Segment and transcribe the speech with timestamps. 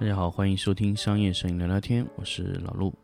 [0.00, 2.94] 大家好，欢迎收听商业摄影聊聊天，我是老陆。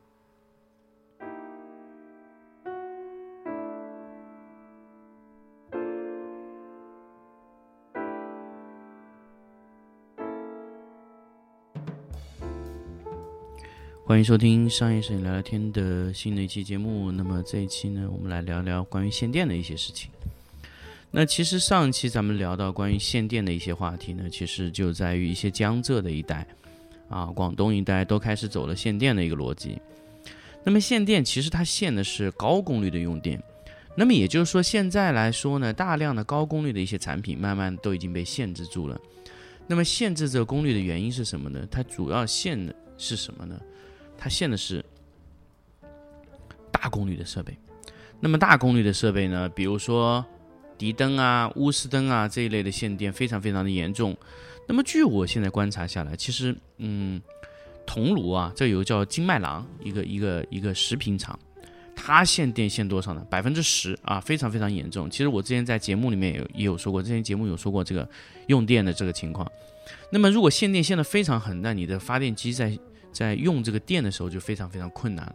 [14.07, 17.11] 欢迎收听商业摄影聊聊天的新的一期节目。
[17.11, 20.13] 那么这一期呢，我们来聊聊关于限电的一些事情。
[21.11, 26.47] 那其实上一期咱们聊到关于限电的一些话题呢，其实就在于一些江浙的一带，
[27.09, 29.81] 啊，广东一带都开始走了限电的一个逻辑。
[30.65, 33.43] 那么限电其实它限的是高功率的用电。
[33.97, 39.01] 那么也就是说，现在来说呢，大量的高功率的一些产品慢慢都已经被限制住了。
[39.67, 41.67] 那么限制这个功率的原因是什么呢？
[41.71, 43.61] 它主要限的是什么呢？
[44.19, 44.85] 它限的是
[46.73, 47.57] 大功率的设备。
[48.19, 50.25] 那么大功率的设备呢，比如说
[50.77, 54.17] 迪灯啊、钨丝灯啊这一类的限电非常非常的严重。
[54.67, 57.21] 那么据我现在观察下来，其实嗯，
[57.87, 61.39] 桐庐啊，这有个叫金麦郎一个一个一个食品厂，
[61.95, 63.27] 它限电限多少呢？
[63.29, 65.09] 百分之十啊，非常非常严重。
[65.11, 68.09] 其实我之前在节目里面也有也有说过，之前节目有说过这个
[68.47, 69.47] 用电的这个情况。
[70.11, 72.79] 那么如果限电限的非常狠，那你的发电机在
[73.13, 75.35] 在用这个电的时候就非常非常困难了，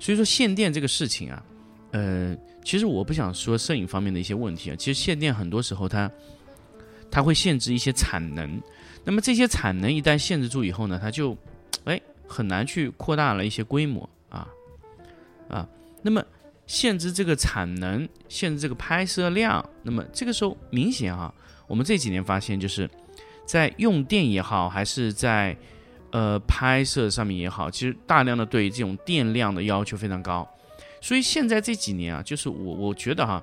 [0.00, 1.42] 所以说限电这个事情啊，
[1.92, 6.10] 呃，其实我不想说摄影方面的一些问题啊，其实限电很多时候它
[7.10, 8.60] 它会限制一些产能，
[9.04, 11.36] 那么这些产能一旦限制住以后呢，它就
[11.84, 14.48] 哎很难去扩大了一些规模啊
[15.48, 15.68] 啊，
[16.02, 16.24] 那么
[16.66, 21.32] 限制这个产能，限制这个拍摄量，那么这个时候明显啊，
[21.66, 22.88] 我们这几年发现就是
[23.44, 25.56] 在用电也好，还是在
[26.10, 30.48] 呃，拍摄上面也好，其实大量的对这种电量的要求非常高，
[31.00, 33.42] 所以现在这几年啊，就是我我觉得哈，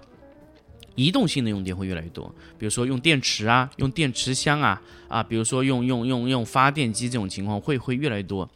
[0.96, 8.50] 移动性的用电会越来越多，比如说用电池啊，用电池箱啊，啊，比如说用用用用发电机这种情况会会越来越多。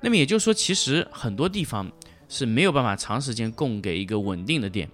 [0.00, 1.90] 那么也就是说，其实很多地方
[2.28, 4.88] 是没有办法长时间供给一个稳定的电。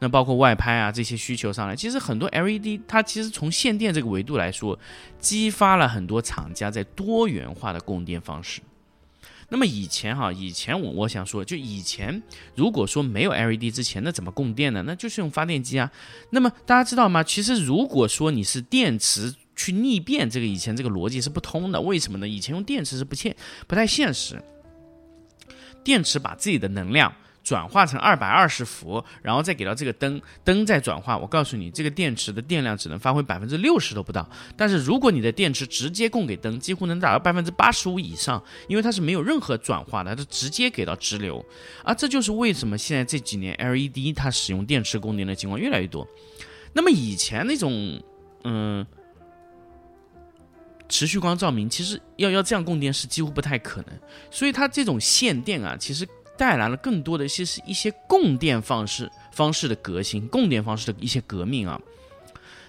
[0.00, 4.78] 那包括外拍啊这些需求上来，其实很多 LED 它其实从限电这个维度来说，
[5.18, 8.60] 激发了很多厂家在多元化的供电方式。
[9.50, 12.22] 那么以前哈，以前我我想说，就以前
[12.54, 14.82] 如果说没有 LED 之前，那怎么供电呢？
[14.86, 15.90] 那就是用发电机啊。
[16.30, 17.22] 那么大家知道吗？
[17.22, 21.80] 其实如果说你是电池去逆变，这个以前这个逻辑是不通的。
[21.80, 22.28] 为什么呢？
[22.28, 23.34] 以前用电池是不现
[23.66, 24.42] 不太现实，
[25.82, 27.12] 电池把自己的能量。
[27.48, 31.16] 转化成二百二十伏，然后再给到这个灯，灯再转化。
[31.16, 34.28] 我告诉你，这个电池的电量只能发挥百分之六十都不到。
[34.54, 41.42] 但是如果你的电池直接供给灯，几乎能达到百分之八十五以上，因为它是没有任何转化的，它直接给到直流。
[41.82, 46.06] 啊，这就是为什么现在这几年 LED 它使用电池供电的情况越来越多。
[46.74, 47.98] 那么以前那种，
[48.44, 48.86] 嗯，
[50.86, 53.98] 持续光照明，其实要要这样供电是几乎不太可能。
[54.30, 56.06] 所以它这种限电啊，其实。
[56.38, 61.78] 带来了更多的一些是一些供电方式方式的革新，供电方式的一些革命啊。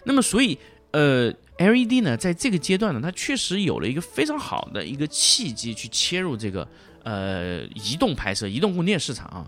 [0.04, 0.58] 那么，所以
[0.92, 6.68] 呃，LED 呢，在这个阶段呢，它确实有了一个非常好的一个契机去切入这个
[7.04, 9.46] 呃移动拍摄、移动供电市场啊。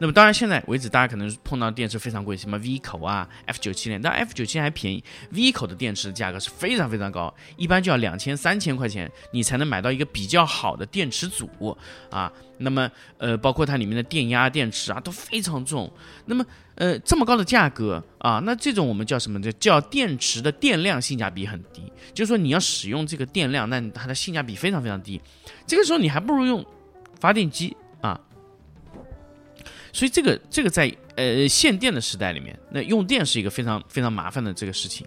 [0.00, 11.76] 那么当然，现在为止，大家可能碰到电池非常贵，什么 V 口啊、F 九七零，但 F 九七还便宜，V 口的电池价格是非常非常高，一般就要两千、三千块钱，你才能买到一个比较好的电池组
[12.10, 12.32] 啊。
[12.56, 15.90] 那么，呃，包括它里面的电压电池啊，都非常重。
[16.24, 16.42] 那么，
[16.76, 19.38] 呃，这么高的价格啊，那这种我们叫什么？
[19.42, 21.82] 叫叫电池的电量性价比很低，
[22.14, 25.20] 就是说你要使用这个电量，那它的性价比非常非常低。
[25.66, 26.64] 这个时候你还不如用
[27.20, 27.76] 发电机。
[29.92, 35.06] 所以这个这个在呃限电的时代里面，那用电是一个非常非常麻烦的这个事情。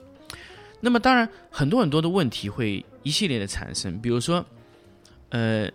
[0.81, 4.45] 那么当然很多很多的问题会一系列的产生，比如说
[5.29, 5.69] 呃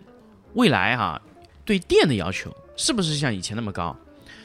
[0.53, 1.19] 未来哈
[1.65, 3.97] 对电的要求是不是像以前那么高？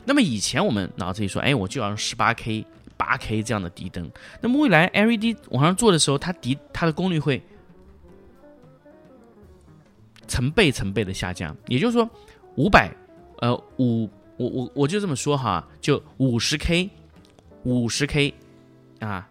[0.06, 2.66] 那么以前我们脑子里说，哎，我就要用十八 K、
[2.96, 4.10] 八 K 这样的低灯。
[4.40, 7.42] 那么未来 LED 往上做的时候，它低它的功率会
[10.26, 11.54] 成倍成倍的下降。
[11.68, 12.08] 也就是说，
[12.56, 12.90] 五百
[13.38, 14.08] 呃五。
[14.36, 16.90] 我我我就这么说哈，就五十 K，
[17.62, 18.34] 五十 K，
[18.98, 19.28] 啊，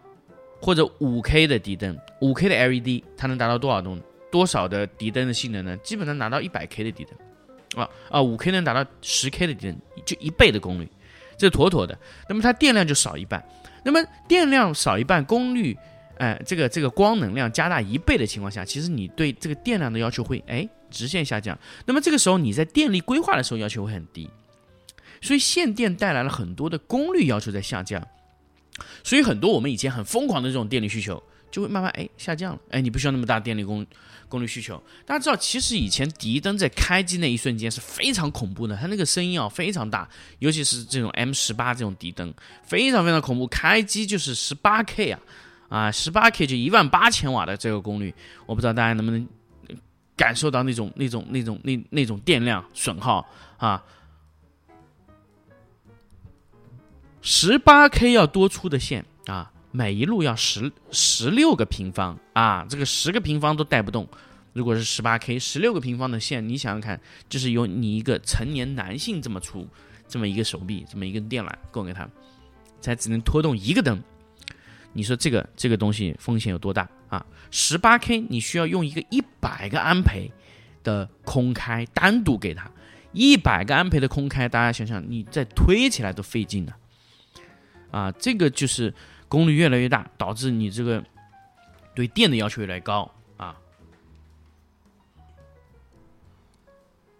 [0.60, 3.98] 或者五 K 的底灯，五 K 的 LED，它能达到多少度？
[4.30, 5.76] 多少的底灯的性能呢？
[5.76, 10.88] 基本上拿到一百 K 的底灯，啊啊，五 K 能达到十 K 的底灯，就一倍的功率，
[11.36, 11.96] 这妥妥的。
[12.28, 13.44] 那么它电量就少一半，
[13.84, 15.76] 那么电量少一半，功率，
[16.16, 21.56] 哎，这个这个光能量加大一倍的情况下，其实你对这个电量的要求会哎直线下降。
[21.84, 24.28] 那么这个时候你在电力规划的时候要求会很低。
[25.24, 28.06] 所以限电带来了很多的功率要求在下降，
[29.02, 33.86] 所以很多我们以前很疯狂的这种电力需求就会慢慢哎下降了，哎，你不需要那么大电力功
[34.28, 34.76] 功率需求。
[35.06, 40.06] 大家知道，其实以前迪灯在开机那一瞬间是非常恐怖的，它那个声音啊非常大，
[40.40, 43.46] 尤其是这种 M 十八这种迪灯，非常非常恐怖。
[43.46, 45.20] 开机就是十八 K 啊，
[45.70, 48.12] 啊，十八 K 就一万八千瓦的这个功率，
[48.44, 49.26] 我不知道大家能不能
[50.16, 53.26] 感受到那种那种那种那那种电量损耗
[53.56, 53.82] 啊。
[57.26, 59.50] 十八 K 要多粗的线啊？
[59.72, 64.06] 每一路要十十六个平方啊，这个十个平方都带不动。
[64.52, 69.66] 如果是十八 K，十六个平方的线，你想想看，就是有你一个成年男性这么粗，
[70.06, 72.06] 这么一个手臂，这么一根电缆供给他，
[72.82, 73.98] 才只能拖动一个灯。
[74.92, 77.24] 你说这个这个东西风险有多大啊？
[77.50, 80.30] 十八 K 你需要用一个一百个安培
[80.82, 82.70] 的空开单独给他，
[83.12, 86.72] 一百个安培的空开，大家想想，你再推起来都费劲呢，
[87.94, 88.92] 啊这个就是。
[89.26, 91.02] 功率越来越大，导致你这个
[91.92, 93.56] 对电的要求越来越高啊。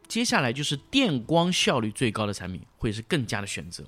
[0.06, 3.82] 接下来就是电光效率最高的产品会是更加的选择。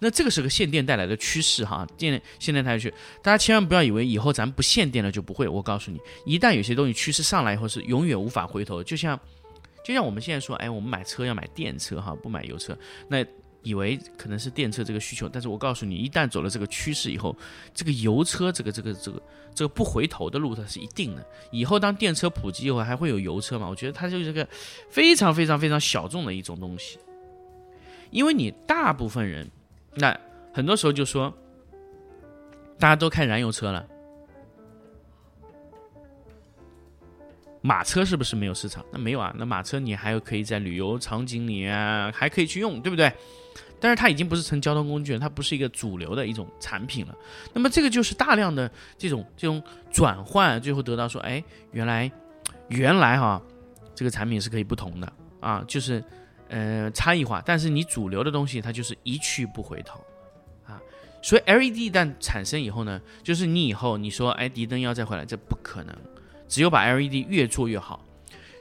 [0.00, 2.92] 那这个是个限电带来的趋势哈，电限电带来去，
[3.22, 5.46] 大家千万不要以为以后咱不限电了就不会。
[5.46, 8.82] 我告诉你，一旦有些东西趋势上来以后，是永远无法回头。
[8.82, 9.16] 就像
[9.84, 12.76] 就像我们现在说，哎，我们买车要买电车哈，不买油车，
[13.06, 13.24] 那。
[13.62, 17.36] 以为可能是电车这个需求，但是我告诉你，一旦走了这个趋势以后，
[17.74, 19.22] 这个油车这个这个这个
[19.54, 21.26] 这个不回头的路它是一定的。
[21.50, 23.68] 以后当电车普及以后，还会有油车嘛？
[23.68, 24.46] 我觉得它就是个
[24.88, 26.98] 非常非常非常小众的一种东西。
[28.10, 29.50] 因为你大部分人，
[29.94, 30.18] 那
[30.52, 31.32] 很多时候就说，
[32.78, 33.86] 大家都开燃油车了，
[37.60, 38.84] 马车是不是没有市场？
[38.92, 43.12] 那没有啊，那马车你还有可以在旅游场景里啊，还可以去用，对不对？
[43.80, 47.14] 但是它已经不是成交通工具了，它不是一个主流的一种产品了。
[47.52, 52.10] 那么这个就是大量的这种这种转换，最后得到说，哎，原来
[52.68, 53.40] 原来哈，
[53.94, 56.02] 这个产品是可以不同的啊，就是
[56.48, 57.40] 呃差异化。
[57.46, 60.04] 但是你主流的东西，它就是一去不回头
[60.66, 60.80] 啊。
[61.22, 65.96] 所以 LED 一旦产生以后呢，就是你以后你说哎，迪灯要再回来，这不可能。
[66.48, 68.04] 只有把 LED 越做越好。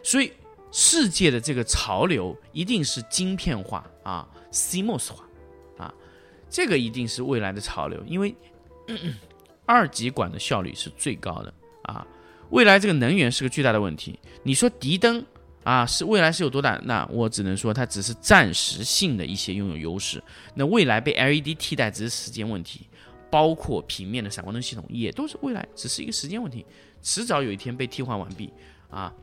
[0.04, 0.32] 所以
[0.72, 4.28] 世界的这个潮流一定是晶片化啊。
[4.52, 5.26] CMOS 化，
[5.78, 5.94] 啊，
[6.50, 8.34] 这个一定是未来的潮流，因为
[9.66, 11.54] 二极管的效率是最高的
[11.84, 12.08] 啊。
[12.50, 14.18] 未来这个能源是个巨大的问题。
[14.44, 15.24] 你说迪灯
[15.66, 16.80] 啊，是未来是有多大？
[16.86, 20.24] 那我只能说它只是暂时性的一些拥有优势。
[20.56, 22.88] 那未来被 LED 替代只是时间问题，
[23.30, 26.66] 包括平面的闪光灯系统也都是未来只是一个时间问题，
[27.02, 28.52] 迟早有一天被替换完毕
[28.90, 29.14] 啊。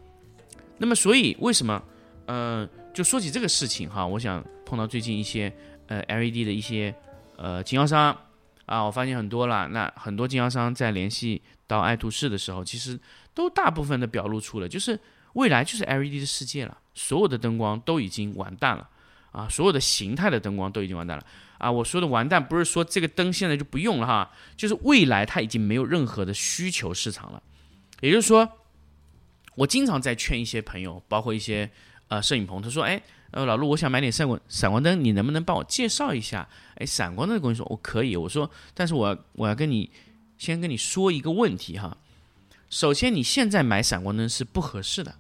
[0.79, 1.83] 那么所以为什么？
[2.27, 2.69] 嗯。
[2.95, 5.53] 就说起这个事情哈，我想碰到最近一些
[5.89, 6.95] 呃 LED 的一些
[7.37, 8.17] 呃经销商
[8.67, 9.67] 啊，我发现很多了。
[9.67, 12.97] 那很多经销商在联系到爱图仕的时候，其实
[13.35, 14.97] 都大部分的表露出了，就是
[15.33, 18.89] 未来就是 LED 的世界了，所有的灯光都已经完蛋了
[19.35, 21.27] 啊，所有的形态的灯光都已经完蛋了
[21.59, 21.71] 啊。
[21.71, 27.43] 我说的完蛋不是说这个灯现在就不用了哈，就是未来它已经没有任何的需求市场了。
[28.01, 28.49] 也就是说，
[29.57, 31.71] 我经常在劝一些朋友，包括一些。
[32.09, 33.01] 呃，摄影棚，他说：“哎，
[33.31, 36.47] 呃，老陆，我想买点闪光闪光灯，你能不能帮我介绍一下？
[36.75, 38.15] 哎，闪光灯的工具说，我可以。
[38.15, 39.91] 我说，但是我我要跟你
[40.37, 41.97] 先跟你说一个问题哈。
[42.69, 45.15] 首先，你现在买闪光灯是不合适的，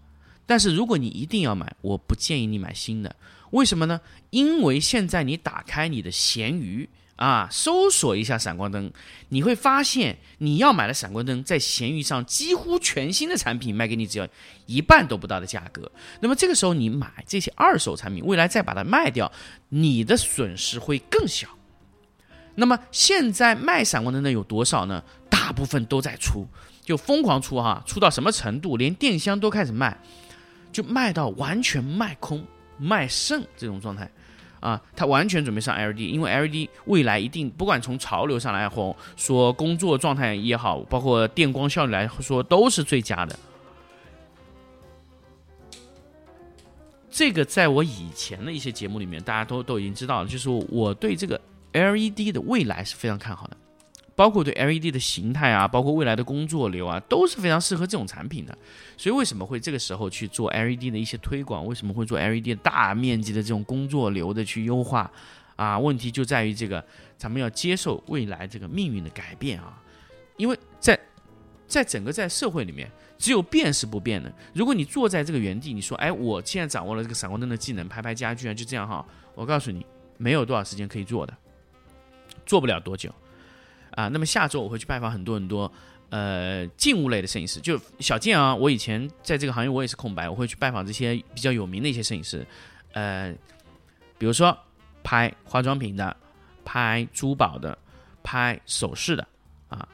[0.45, 3.17] 但是如果你一定要买，我不建议你买新的。
[3.55, 4.01] 为什么呢？
[4.31, 8.91] 因为现在你打开你的闲鱼。”啊，搜索一下闪光灯，
[9.29, 14.27] 你会发现你要买的闪光灯在闲鱼上几乎全新的产品卖给你只要
[14.67, 15.93] 一半都不到的价格。
[16.19, 19.31] 那么这个时候你买这些二手产品，未来再把它卖掉，
[19.69, 21.47] 你的损失会更小。
[22.57, 25.05] 那么现在卖闪光灯的有多少呢？
[25.31, 26.49] 大部分都在出，
[26.83, 28.77] 就疯狂出哈，出到什么程度？
[28.77, 29.97] 连电箱都开始卖，
[30.73, 32.45] 就卖到完全卖空、
[32.79, 34.11] 卖肾这种状态。
[34.61, 43.39] 啊，他完全准备上 LED，因为 LED 未来一定不管从潮流上来后说工作状态也好，包括电光效率来说都是最佳的。
[47.11, 51.39] 这个在我以前的一些节目里面，大家都都已经知道了，就是我对这个
[51.75, 53.57] LED 的未来是非常看好的。
[54.17, 58.57] 包括对 LED 的形态啊，包括未来的工作流啊，都是非常适合这种产品的。
[58.97, 61.67] 所以为什么会这个时候去做 LED 的一些推广？
[61.67, 65.11] 为什么会做 LED 大面积的这种工作流的去优化？
[65.57, 66.85] 啊，问题就在于这个，
[67.17, 69.81] 咱们要接受未来这个命运的改变啊。
[70.37, 70.99] 因为在
[71.67, 74.33] 在整个在社会里面，只有变是不变的。
[74.53, 79.07] 如果你坐在这个原地，你说，哎，我现在掌握了这个闪光灯的技能，拍拍家具啊，就这样哈，
[79.37, 79.87] 我告诉你，
[80.19, 81.33] 没有多少时间可以做的，
[82.45, 83.15] 做不了多久。
[83.95, 85.71] 啊，那么下周我会去拜访很多很多，
[86.11, 92.47] 呃静物类的摄影师，就小健啊，我以前在这个行业我也是空白，我会去拜访这些比较有名的一些摄影师，
[92.93, 93.35] 呃，
[94.19, 94.57] 比如说
[95.03, 96.17] 拍化妆品的，
[96.65, 97.77] 拍珠宝的，
[98.23, 99.27] 拍首饰的
[99.69, 99.89] 啊，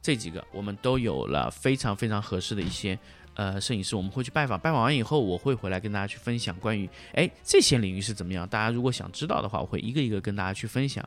[0.00, 2.98] 这几个我们都有了非常非常合适的一些。
[3.38, 8.48] 呃，摄影师我们会去拜访，拜访完以后，我会回来跟大家去分享关于哎这些领域是怎么样。
[8.48, 11.06] 大家如果想知道的话，我会一个一个跟大家去分享。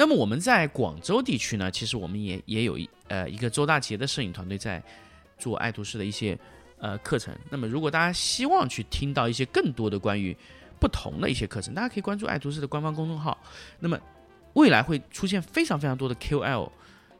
[0.00, 4.82] 那么我们在广州地区呢，其实我们也也有一呃一个周大杰的摄影团队在
[5.36, 6.38] 做爱图仕的一些
[6.78, 7.36] 呃课程。
[7.50, 10.34] 那么如果大家希望去听到一些更多的关于
[10.80, 13.36] 不同的一些课程，大家可以关注爱图仕的官方公众号。
[13.78, 14.00] 那么
[14.54, 16.70] 未来会出现非常非常多的 QL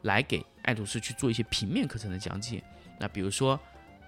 [0.01, 2.63] 来给爱图仕去做一些平面课程的讲解。
[2.99, 3.59] 那比如说。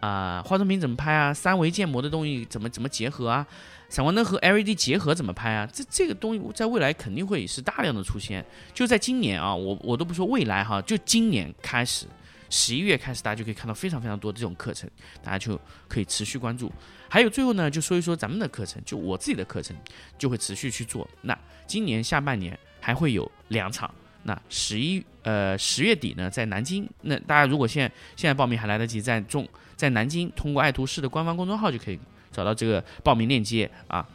[0.04, 1.34] 啊，化妆品怎么拍啊？
[1.34, 3.48] 三维建模的东西怎么怎么结合啊？
[3.88, 5.66] 闪光灯和 LED 结合怎么拍啊？
[5.72, 8.46] 这这个东西在未来肯定会是大量的出现。
[8.74, 12.06] 就在今年啊，我我都不说未来哈，就今年开始，
[12.50, 14.90] 十一月开始，大家就可以看到非常非常多的这种课程，
[15.24, 15.58] 大家就
[15.88, 16.70] 可以持续关注。
[17.08, 19.74] 还有最后呢，就说一说咱们的课程，就我自己的课程
[20.18, 21.08] 就会持续去做。
[21.22, 23.90] 那今年下半年还会有两场。
[24.24, 26.90] 那十一呃十月底呢，在南京。
[27.02, 32.00] 那大家如果现在现在报名还来得及，在中在南京通过爱图仕的官方公众号就可以
[32.32, 34.08] 找到这个报名链接啊。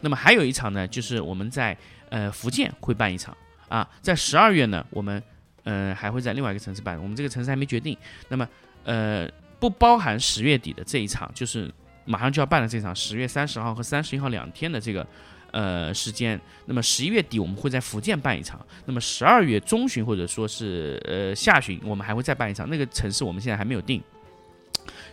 [0.00, 1.76] 那么还有一场呢，就是我们在
[2.08, 3.36] 呃福建会办一场
[3.68, 5.22] 啊，在十二月呢，我们
[5.64, 7.96] 呃还会在另外一个城市办，我们这个城市还没决定。
[8.28, 8.48] 那么
[8.84, 9.28] 呃
[9.60, 11.72] 不包含十月底的这一场，就是
[12.04, 15.06] 马上就要办的这场，十月三十号和三十一号两天的这个。
[15.52, 24.02] 呃，时间，那么十一月底我们会在福建办一场，那么十二月中旬或者说是呃下旬，我们还会再办一场，那个城市我们现在还没有定。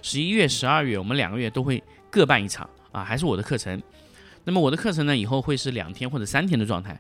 [0.01, 3.81] 十一月、十二月，我们两个月都会各办一场啊，还是我的课程。
[4.45, 6.99] 那么我的课程呢，以后会是两天或者三天的状态。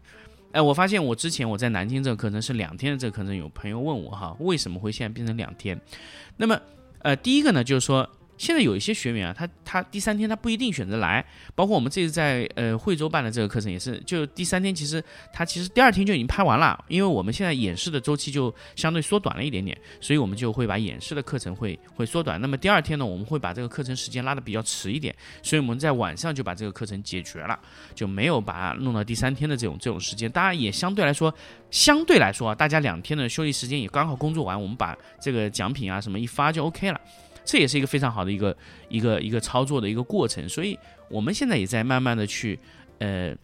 [0.51, 5.79] 哎，我发现我之前我在南京这个课程是两天的这个课程，有朋友问我哈，为什么会现在变成两天？
[6.35, 6.59] 那么
[6.99, 8.09] 呃，第一个呢，就是说。
[8.39, 19.59] 现在有一些学员啊，他他第三天他不一定选择来，包括我们这次在呃惠州办的这个课程也是，就第三天其实他其实第二天就已经拍完了，因为我们现在演示的周期就相对缩短了一点。
[19.59, 22.39] 点，所以我们就会把演示的课程会会缩短。
[22.39, 27.59] 那么第二天呢，我们会把这个课程时间拉的比较迟一点，所以我们在晚上就把这个课程解决了，
[27.93, 30.31] 就没有把它弄到第三天的这种这种时间。
[30.31, 31.33] 当然也相对来说，
[31.69, 37.01] 相对来说啊，大家两天的休息时间也刚好工作完，我们把这个奖品啊什么一发就 OK 了。
[37.49, 38.55] 这也是一个非常好的一个
[38.89, 40.77] 一个一个操作的一个过程，所以
[41.09, 42.59] 我们现在也在慢慢的去
[42.99, 43.35] 呃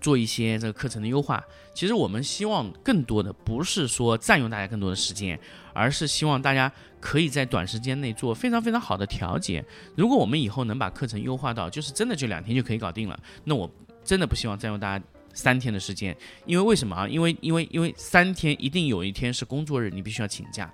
[0.00, 1.42] 做一些这个课程的优化。
[1.74, 5.36] 其实我们希望更多的不是说占用大家更多的时间，
[5.72, 9.64] 而是希望大家可以在短时间内做非常非常好的调节。
[9.96, 13.68] 如果我们以后能把课程优化到就是真的就两天就可以搞定了，那我
[14.04, 17.08] 真的不希望占用大家三天的时间，因为为什么啊？
[17.08, 20.72] 因为因为因为三天一定有一天是工作日，你必须要请假。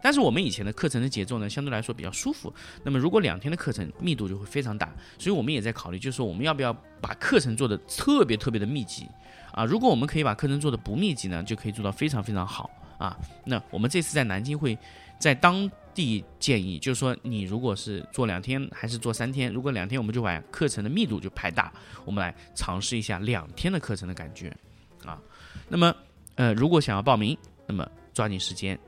[0.00, 2.52] 但是我们以前的课程的节奏呢，相对来说比较舒服。
[2.84, 9.06] 那么如果两天的课程密度就会非常大，所以我们也在考虑，就是说我们要不要把课程做的特别特别的密集
[9.52, 9.64] 啊？
[9.64, 13.18] 如果我们可以把课程做的不密集呢，就可以做到非常非常好啊。
[13.44, 14.76] 那我们这次在南京会
[15.18, 19.52] 在当地建议，就是说你如果是做两天还是做三天？
[19.52, 21.72] 如果两天，我们就把课程的密度就排大，
[22.04, 24.56] 我们来尝试一下两天的课程的感觉
[25.04, 25.20] 啊。
[25.68, 25.92] 那么
[26.36, 27.36] 呃，如果想要报名，
[27.66, 28.78] 那么抓紧时间。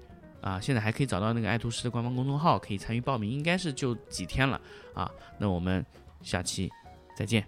[0.40, 4.61] 啊，现在还可以找到那个爱图仕的官方公众号，可以参与报名，应该是就几天了
[4.94, 5.11] 啊。
[5.38, 5.85] 那我们
[6.23, 6.70] 下期
[7.16, 7.44] 再见。